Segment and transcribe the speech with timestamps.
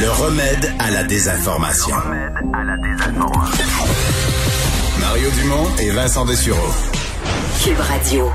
[0.00, 1.94] Le remède à la désinformation.
[4.98, 6.72] Mario Dumont et Vincent Dessureau.
[7.62, 8.30] Cube Radio.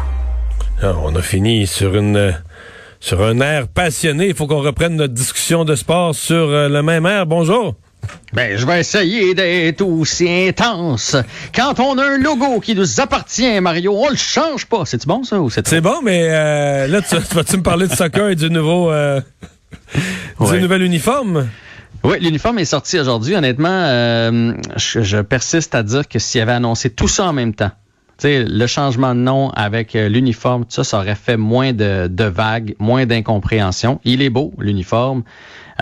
[0.79, 2.36] Alors, on a fini sur une
[2.99, 4.28] sur un air passionné.
[4.28, 7.26] Il faut qu'on reprenne notre discussion de sport sur euh, le même air.
[7.26, 7.74] Bonjour.
[8.34, 11.16] Ben, je vais essayer d'être aussi intense.
[11.56, 14.84] Quand on a un logo qui nous appartient, Mario, on le change pas.
[14.86, 17.95] C'est bon ça ou c'est C'est bon, mais euh, là, tu, vas-tu me parler de
[17.95, 19.20] soccer et du nouveau euh,
[20.40, 20.59] Ouais.
[20.59, 21.48] nouvel uniforme?
[22.04, 23.36] Oui, l'uniforme est sorti aujourd'hui.
[23.36, 27.54] Honnêtement, euh, je, je persiste à dire que s'il avait annoncé tout ça en même
[27.55, 27.72] temps,
[28.18, 32.08] tu sais, le changement de nom avec euh, l'uniforme, ça, ça aurait fait moins de,
[32.08, 34.00] de vagues, moins d'incompréhension.
[34.04, 35.23] Il est beau, l'uniforme.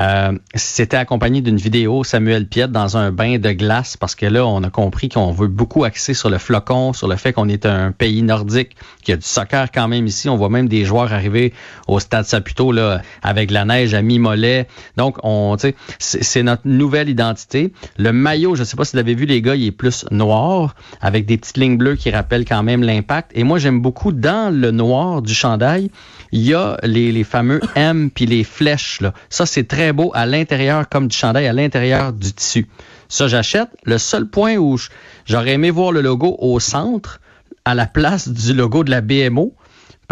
[0.01, 4.43] Euh, C'était accompagné d'une vidéo Samuel Piette dans un bain de glace parce que là,
[4.43, 7.67] on a compris qu'on veut beaucoup axer sur le flocon, sur le fait qu'on est
[7.67, 10.29] un pays nordique, qu'il y a du soccer quand même ici.
[10.29, 11.53] On voit même des joueurs arriver
[11.87, 14.67] au stade Saputo là, avec la neige à mi-mollet.
[14.97, 15.57] Donc, on,
[15.99, 17.71] c'est notre nouvelle identité.
[17.99, 20.05] Le maillot, je ne sais pas si vous l'avez vu, les gars, il est plus
[20.09, 23.31] noir avec des petites lignes bleues qui rappellent quand même l'impact.
[23.35, 25.89] Et moi, j'aime beaucoup dans le noir du chandail,
[26.31, 29.01] il y a les, les fameux M puis les flèches.
[29.01, 29.13] Là.
[29.29, 32.67] Ça, c'est très beau à l'intérieur comme du chandail, à l'intérieur du tissu.
[33.07, 33.69] Ça, j'achète.
[33.83, 34.77] Le seul point où
[35.25, 37.19] j'aurais aimé voir le logo au centre,
[37.65, 39.53] à la place du logo de la BMO,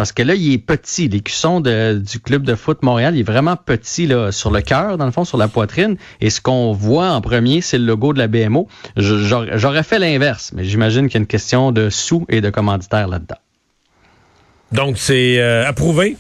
[0.02, 1.10] parce que là, il est petit.
[1.10, 5.06] L'écusson du club de foot Montréal, il est vraiment petit là, sur le cœur, dans
[5.06, 5.96] le fond, sur la poitrine.
[6.22, 8.68] Et ce qu'on voit en premier, c'est le logo de la BMO.
[8.98, 12.50] J'aurais j'aurais fait l'inverse, mais j'imagine qu'il y a une question de sous et de
[12.50, 13.38] commanditaire là-dedans.
[14.72, 16.18] Donc, c'est euh, approuvé?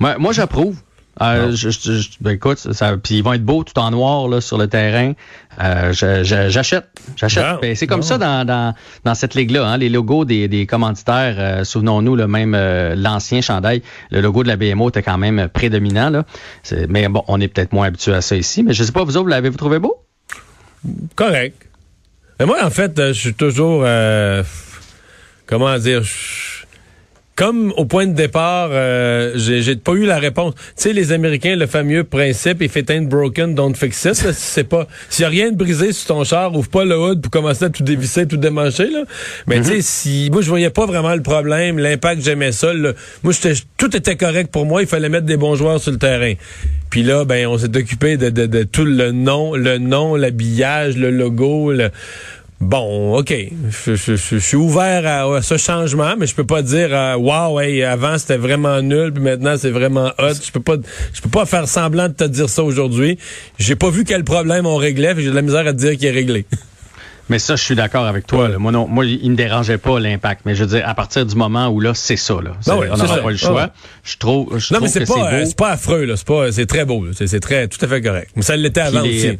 [0.00, 0.76] Moi, moi j'approuve.
[1.22, 4.26] Euh, je, je- je- ben, écoute, ça, puis ils vont être beaux tout en noir
[4.28, 5.12] là, sur le terrain.
[5.62, 7.42] Euh, J'achète, j'achète.
[7.60, 9.66] Ben, c'est comme ça dans, dans, dans cette ligue-là.
[9.66, 14.42] Hein, les logos des, des commanditaires, euh, souvenons-nous, le même euh, l'ancien chandail, le logo
[14.42, 16.08] de la BMO était quand même prédominant.
[16.08, 16.24] Là.
[16.88, 18.62] Mais bon, on est peut-être moins habitué à ça ici.
[18.62, 19.96] Mais je sais pas, vous autres, vous l'avez-vous trouvé beau?
[21.16, 21.68] Correct.
[22.38, 23.82] Mais moi, en fait, euh, je suis toujours.
[23.84, 24.42] euh,
[25.44, 26.02] comment dire?
[27.40, 30.52] Comme au point de départ, euh, j'ai pas eu la réponse.
[30.56, 34.22] Tu sais, les Américains, le fameux principe, if it ain't broken, don't fix it.
[34.22, 36.98] là, C'est pas, s'il y a rien de brisé sur ton char, ouvre pas le
[36.98, 39.04] hood pour commencer à tout dévisser, tout démancher, là.
[39.46, 42.92] Mais tu sais, si, moi, je voyais pas vraiment le problème, l'impact, j'aimais ça, là.
[43.22, 43.32] Moi,
[43.78, 46.34] tout était correct pour moi, il fallait mettre des bons joueurs sur le terrain.
[46.90, 50.98] Puis là, ben, on s'est occupé de, de, de tout le nom, le nom, l'habillage,
[50.98, 51.90] le logo, le,
[52.60, 53.32] Bon, OK.
[53.70, 56.88] Je, je- je- je suis ouvert à, à ce changement, mais je peux pas dire
[56.92, 60.34] euh, Wow, hey, avant c'était vraiment nul, puis maintenant c'est vraiment hot.
[60.44, 60.76] Je peux pas
[61.14, 63.18] je peux pas faire semblant de te dire ça aujourd'hui.
[63.58, 66.04] J'ai pas vu quel problème on réglait, j'ai de la misère à te dire qu'il
[66.06, 66.44] est réglé.
[67.30, 68.48] Mais ça, je suis d'accord avec toi.
[68.48, 68.58] là.
[68.58, 70.40] Moi, non, moi, il ne dérangeait pas l'impact.
[70.46, 72.34] Mais je veux dire, à partir du moment où là, c'est ça.
[72.42, 72.54] Là.
[72.60, 73.70] C'est- Ben oui, on n'aura pas le choix.
[74.02, 76.26] Je trouve, je non, mais c'est que pas c'est euh, c'est pas affreux là, c'est
[76.26, 78.30] pas c'est très beau, c'est c'est très tout à fait correct.
[78.34, 79.38] Mais ça l'était avant aussi.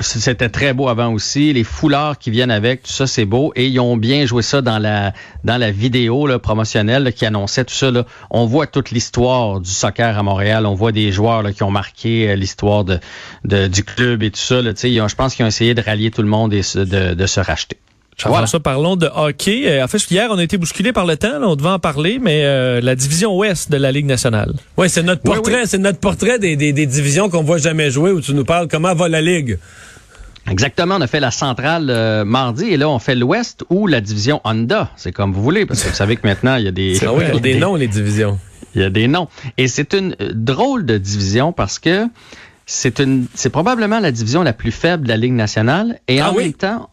[0.00, 1.52] C'était très beau avant aussi.
[1.52, 3.52] Les foulards qui viennent avec, tout ça, c'est beau.
[3.56, 5.12] Et ils ont bien joué ça dans la
[5.44, 7.90] dans la vidéo là, promotionnelle là, qui annonçait tout ça.
[7.90, 8.04] Là.
[8.30, 10.66] On voit toute l'histoire du soccer à Montréal.
[10.66, 12.98] On voit des joueurs là, qui ont marqué euh, l'histoire de,
[13.44, 14.62] de- du club et tout ça.
[14.62, 14.72] Là.
[14.74, 16.62] Tu sais, ils ont- Je pense qu'ils ont essayé de rallier tout le monde et
[16.74, 17.76] de, de se racheter.
[18.18, 19.62] Jean-François, parlons de hockey.
[19.66, 21.78] Euh, En fait, hier, on a été bousculé par le temps, là, on devait en
[21.78, 24.52] parler, mais euh, la division ouest de la Ligue nationale.
[24.76, 25.66] Oui, c'est notre Oui, portrait, oui.
[25.66, 28.68] c'est notre portrait des, des, des divisions qu'on voit jamais jouer où tu nous parles
[28.68, 29.58] comment va la ligue?
[30.48, 34.00] Exactement, on a fait la centrale euh, mardi et là on fait l'ouest ou la
[34.00, 34.90] division Honda.
[34.96, 37.12] C'est comme vous voulez parce que vous savez que maintenant il y a des Ah
[37.12, 38.38] oui, on a des noms les divisions.
[38.74, 39.28] Il y a des noms.
[39.58, 42.06] Et c'est une euh, drôle de division parce que
[42.66, 45.98] c'est une, c'est probablement la division la plus faible de la Ligue nationale.
[46.08, 46.44] Et Ah en oui?
[46.44, 46.88] même temps,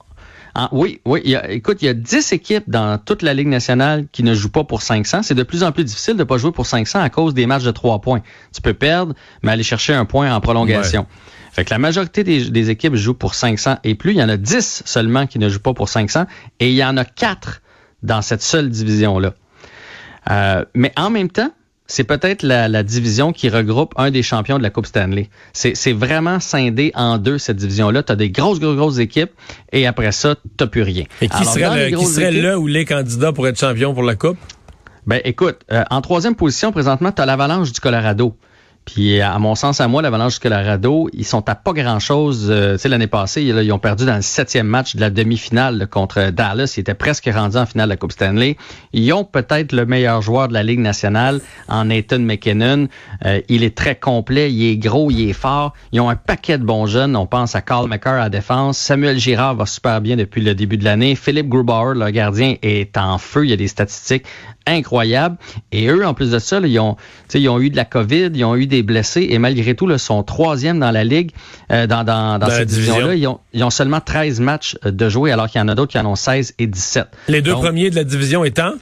[0.58, 1.22] en- oui, oui.
[1.24, 4.24] il y a- écoute, il y a 10 équipes dans toute la Ligue nationale qui
[4.24, 5.24] ne jouent pas pour 500.
[5.24, 7.64] C'est de plus en plus difficile de pas jouer pour 500 à cause des matchs
[7.64, 8.22] de 3 points.
[8.54, 9.14] Tu peux perdre,
[9.44, 11.06] mais aller chercher un point en prolongation.
[11.52, 14.12] Fait que la majorité des, des équipes jouent pour 500 et plus.
[14.12, 16.26] Il y en a 10 seulement qui ne jouent pas pour 500
[16.60, 17.62] et il y en a 4
[18.04, 19.34] dans cette seule division-là.
[20.30, 21.52] Euh, mais en même temps,
[21.88, 25.30] c'est peut-être la, la division qui regroupe un des champions de la Coupe Stanley.
[25.54, 28.04] C'est vraiment scindé en deux, cette division-là.
[28.04, 29.32] Tu as des grosses, grosses, grosses équipes
[29.72, 31.06] et après ça, tu plus rien.
[31.22, 33.60] Et qui Alors, serait, le, qui grosses serait équipes- le ou les candidats pour être
[33.60, 34.38] champion pour la Coupe?
[35.06, 38.36] Ben écoute, euh, en troisième position, présentement, tu as l'Avalanche du Colorado.
[38.88, 42.48] Puis, à mon sens, à moi, l'Avalanche du Colorado, ils sont à pas grand-chose.
[42.50, 45.10] Euh, tu sais, l'année passée, là, ils ont perdu dans le septième match de la
[45.10, 46.74] demi-finale contre Dallas.
[46.78, 48.56] Ils étaient presque rendus en finale de la Coupe Stanley.
[48.94, 52.88] Ils ont peut-être le meilleur joueur de la Ligue nationale en Nathan McKinnon.
[53.26, 55.74] Euh, il est très complet, il est gros, il est fort.
[55.92, 57.18] Ils ont un paquet de bons jeunes.
[57.18, 58.78] On pense à Carl McCarr à défense.
[58.78, 61.16] Samuel Girard va super bien depuis le début de l'année.
[61.16, 63.44] Philippe Grubauer, le gardien, est en feu.
[63.44, 64.26] Il y a des statistiques
[64.66, 65.38] incroyables.
[65.72, 66.96] Et eux, en plus de ça, là, ils, ont,
[67.34, 69.88] ils ont eu de la COVID, ils ont eu des des blessés et malgré tout,
[69.88, 71.32] là, sont troisième dans la ligue,
[71.72, 73.08] euh, dans, dans, dans, Dans la cette division-là.
[73.08, 73.18] division.
[73.22, 75.76] Ils ont, ils ont seulement 13 matchs euh, de jouer, alors qu'il y en a
[75.76, 77.08] d'autres qui en ont 16 et 17.
[77.28, 78.74] Les deux Donc, premiers de la division étant?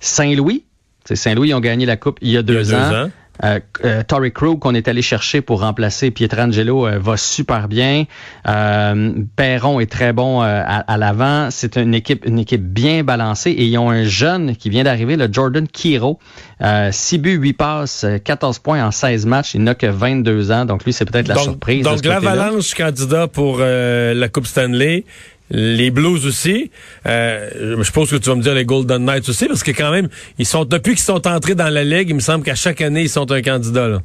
[0.00, 0.64] Saint-Louis,
[1.04, 3.04] c'est Saint-Louis, ils ont gagné la Coupe il y a deux, deux ans.
[3.04, 3.10] ans.
[3.44, 8.04] Euh, euh, Torrey Krug, qu'on est allé chercher pour remplacer Pietrangelo, euh, va super bien.
[8.48, 11.48] Euh, Perron est très bon euh, à, à l'avant.
[11.50, 13.50] C'est une équipe, une équipe bien balancée.
[13.50, 16.18] Et ils ont un jeune qui vient d'arriver, le Jordan Kiro.
[16.60, 19.54] Euh, 6 buts, 8 passes, euh, 14 points en 16 matchs.
[19.54, 20.64] Il n'a que 22 ans.
[20.64, 21.84] Donc lui, c'est peut-être la donc, surprise.
[21.84, 25.04] donc l'Avalanche candidat pour euh, la Coupe Stanley.
[25.50, 26.70] Les Blues aussi.
[27.06, 29.90] Euh, je suppose que tu vas me dire les Golden Knights aussi, parce que quand
[29.90, 30.08] même,
[30.38, 33.02] ils sont depuis qu'ils sont entrés dans la ligue, il me semble qu'à chaque année,
[33.02, 33.88] ils sont un candidat.
[33.88, 34.02] Là.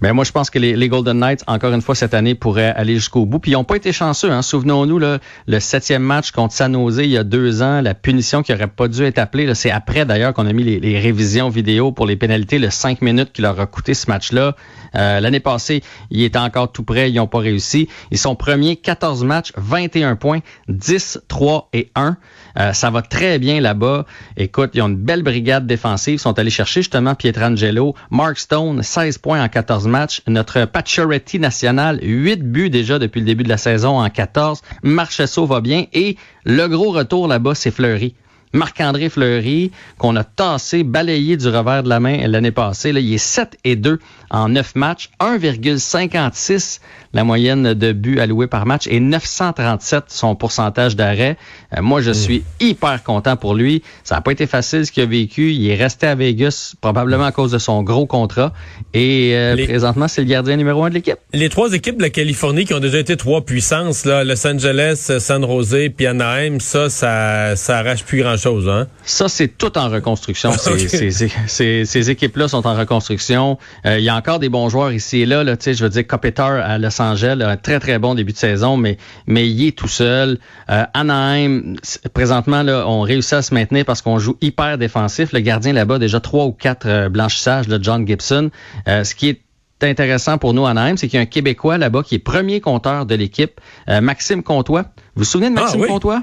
[0.00, 2.72] Mais moi, je pense que les, les Golden Knights, encore une fois, cette année, pourraient
[2.76, 3.38] aller jusqu'au bout.
[3.38, 4.30] Puis ils n'ont pas été chanceux.
[4.30, 4.42] Hein.
[4.42, 8.52] Souvenons-nous, le septième match contre San Jose il y a deux ans, la punition qui
[8.52, 9.52] aurait pas dû être appelée.
[9.54, 13.02] C'est après, d'ailleurs, qu'on a mis les, les révisions vidéo pour les pénalités, le cinq
[13.02, 14.56] minutes qui leur a coûté ce match-là.
[14.94, 17.88] Euh, L'année passée, ils étaient encore tout près, ils n'ont pas réussi.
[18.10, 22.16] Ils sont premiers, 14 matchs, 21 points, 10, 3 et 1.
[22.58, 24.04] Euh, ça va très bien là-bas.
[24.36, 26.14] Écoute, ils ont une belle brigade défensive.
[26.14, 30.22] Ils sont allés chercher justement Pietrangelo, Mark Stone, 16 points en 14 matchs.
[30.26, 34.62] Notre Pacioretty national, 8 buts déjà depuis le début de la saison en 14.
[34.82, 35.86] Marchesso va bien.
[35.92, 38.14] Et le gros retour là-bas, c'est Fleury.
[38.52, 42.92] Marc-André Fleury, qu'on a tassé, balayé du revers de la main l'année passée.
[42.92, 43.98] Là, il est 7 et 2
[44.30, 46.80] en 9 matchs, 1,56
[47.14, 51.36] la moyenne de buts alloués par match et 937 son pourcentage d'arrêt.
[51.76, 53.82] Euh, moi, je suis hyper content pour lui.
[54.02, 55.52] Ça n'a pas été facile ce qu'il a vécu.
[55.52, 58.54] Il est resté à Vegas probablement à cause de son gros contrat.
[58.94, 61.18] Et euh, Les- présentement, c'est le gardien numéro un de l'équipe.
[61.34, 65.10] Les trois équipes de la Californie qui ont déjà été trois puissances, là, Los Angeles,
[65.18, 68.41] San Jose, puis Anaheim, ça, ça, ça arrache plus grand-chose.
[68.46, 68.86] Hein?
[69.04, 70.52] Ça, c'est tout en reconstruction.
[70.52, 70.78] Ces, Ok.
[70.88, 73.58] ces- ces- ces- ces équipes-là sont en reconstruction.
[73.86, 75.42] Euh, il y a encore des bons joueurs ici et là.
[75.44, 78.98] je veux dire, Kopitar à Los Angeles, un très, très bon début de saison, mais,
[79.26, 80.38] mais il est tout seul.
[80.70, 81.76] Euh, Anaheim,
[82.14, 85.32] présentement, là, on réussit à se maintenir parce qu'on joue hyper défensif.
[85.32, 88.50] Le gardien là-bas, déjà trois ou quatre euh, blanchissages de John Gibson.
[88.88, 89.40] Euh, ce qui est
[89.82, 92.60] intéressant pour nous à Anaheim, c'est qu'il y a un Québécois là-bas qui est premier
[92.60, 94.82] compteur de l'équipe, euh, Maxime Comtois.
[94.82, 95.88] Vous vous souvenez de Ah, Maxime oui.
[95.88, 96.22] Comtois?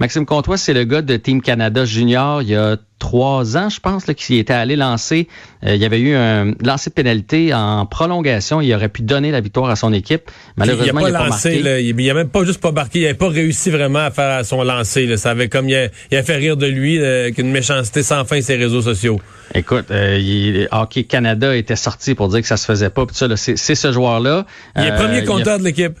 [0.00, 3.78] Maxime Comtois, c'est le gars de Team Canada Junior il y a trois ans, je
[3.80, 5.28] pense, là, qui était allé lancer.
[5.64, 8.60] euh, il y avait eu un lancer de pénalité en prolongation.
[8.60, 10.30] Il aurait pu donner la victoire à son équipe.
[10.56, 11.62] Malheureusement, il il a n'a pas pas, lancé, marqué.
[11.62, 14.10] là, il, il a même pas juste pas marqué, il avait pas réussi vraiment à
[14.10, 15.06] faire son lancer.
[15.06, 15.16] Là.
[15.16, 18.24] Ça avait comme il a, il a fait rire de lui euh, qu'une méchanceté sans
[18.24, 19.20] fin ses réseaux sociaux.
[19.54, 23.04] Écoute, euh, il- Hockey Canada était sorti pour dire que ça se faisait pas.
[23.12, 24.46] Ça, c'est, ce joueur-là.
[24.76, 25.94] Il est Euh, premier a- compteur de l'équipe.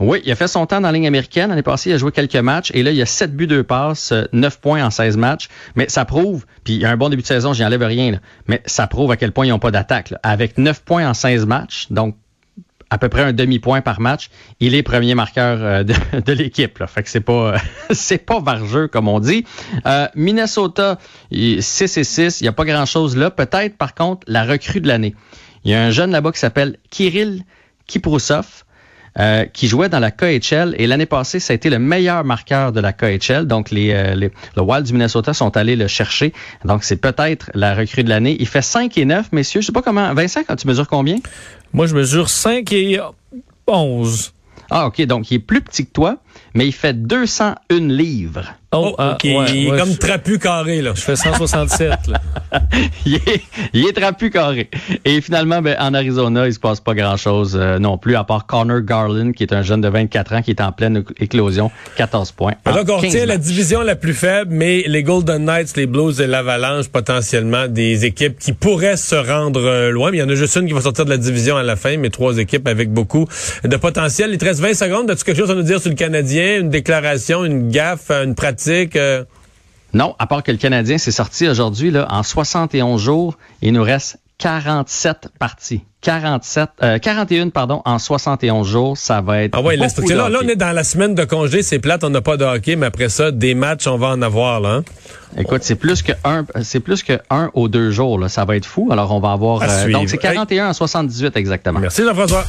[0.00, 1.50] Oui, il a fait son temps dans la ligne américaine.
[1.50, 2.70] L'année passée, il a joué quelques matchs.
[2.74, 5.48] Et là, il a 7 buts, 2 passes, euh, 9 points en 16 matchs.
[5.76, 8.12] Mais ça prouve, puis il y a un bon début de saison, j'y enlève rien,
[8.12, 8.18] là.
[8.46, 10.14] mais ça prouve à quel point ils n'ont pas d'attaque.
[10.22, 12.16] Avec 9 points en 16 matchs, donc
[12.92, 15.94] à peu près un demi-point par match, il est premier marqueur euh, de,
[16.24, 16.82] de l'équipe.
[16.86, 17.58] Fait que c'est pas euh,
[17.90, 19.44] c'est pas vargeux, comme on dit.
[19.86, 20.98] Euh, Minnesota,
[21.30, 23.30] il- 6 et 6, il n'y a pas grand-chose là.
[23.30, 25.14] Peut-être, par contre, la recrue de l'année.
[25.64, 27.44] Il y a un jeune là-bas qui s'appelle Kirill
[27.86, 28.64] Kiprusov.
[29.18, 32.72] Euh, qui jouait dans la KHL et l'année passée, ça a été le meilleur marqueur
[32.72, 33.46] de la KHL.
[33.46, 36.32] Donc, les, euh, les le Wild du Minnesota sont allés le chercher.
[36.64, 38.36] Donc, c'est peut-être la recrue de l'année.
[38.38, 39.60] Il fait 5 et 9, messieurs.
[39.60, 40.14] Je sais pas comment.
[40.14, 41.16] Vincent, quand tu mesures combien?
[41.72, 43.00] Moi, je mesure 5 et
[43.66, 44.32] 11.
[44.70, 45.00] Ah, OK.
[45.02, 46.18] Donc, il est plus petit que toi,
[46.54, 47.54] mais il fait 201
[47.88, 48.54] livres.
[48.72, 50.80] Oh, ah, ok, ouais, il est ouais, comme je- trapu carré.
[50.80, 50.92] Là.
[50.94, 52.06] Je fais 167.
[52.06, 52.20] là.
[53.04, 54.70] il, est, il est trapu carré.
[55.04, 58.46] Et finalement, ben, en Arizona, il se passe pas grand-chose euh, non plus, à part
[58.46, 61.72] Connor Garland, qui est un jeune de 24 ans qui est en pleine éclosion.
[61.96, 62.52] 14 points.
[62.64, 66.20] Donc, on 15 retient la division la plus faible, mais les Golden Knights, les Blues
[66.20, 70.12] et l'Avalanche, potentiellement des équipes qui pourraient se rendre euh, loin.
[70.12, 71.74] Mais il y en a juste une qui va sortir de la division à la
[71.74, 73.26] fin, mais trois équipes avec beaucoup
[73.64, 74.30] de potentiel.
[74.30, 75.10] Il te reste 20 secondes.
[75.10, 76.60] As-tu quelque chose à nous dire sur le Canadien?
[76.60, 78.96] Une déclaration, une gaffe, une pratique?
[78.96, 79.24] euh?
[79.94, 83.82] Non, à part que le Canadien s'est sorti aujourd'hui, là, en 71 jours, il nous
[83.82, 85.82] reste 47 parties.
[86.02, 88.96] 47, euh, 41, pardon, en 71 jours.
[88.96, 89.54] Ça va être.
[89.54, 89.86] Ah ouais, là,
[90.30, 92.76] là, on est dans la semaine de congé, c'est plate, on n'a pas de hockey,
[92.76, 94.68] mais après ça, des matchs, on va en avoir, là.
[94.76, 94.84] hein?
[95.36, 98.28] Écoute, c'est plus que un, c'est plus que un ou deux jours, là.
[98.28, 98.88] Ça va être fou.
[98.90, 101.80] Alors, on va avoir, euh, donc c'est 41 en 78 exactement.
[101.80, 102.44] Merci, Jean-François.